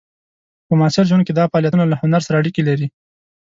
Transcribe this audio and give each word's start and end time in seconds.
په 0.67 0.73
معاصر 0.79 1.03
ژوند 1.09 1.23
کې 1.25 1.33
دا 1.35 1.45
فعالیتونه 1.51 1.85
له 1.87 1.95
هنر 2.01 2.21
سره 2.27 2.39
اړیکې 2.41 2.61
لري. 2.69 2.87